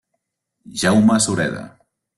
[0.81, 1.65] Jaume Sureda.